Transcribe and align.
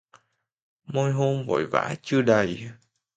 Môi 0.87 1.11
hôn 1.11 1.47
vội 1.47 1.65
vã 1.65 1.95
chưa 2.01 2.21
đầy 2.21 2.69